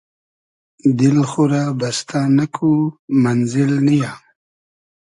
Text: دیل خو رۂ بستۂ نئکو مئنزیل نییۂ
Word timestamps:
دیل 0.97 1.17
خو 1.29 1.43
رۂ 1.51 1.63
بستۂ 1.79 2.19
نئکو 2.35 2.71
مئنزیل 3.21 3.73
نییۂ 3.85 4.11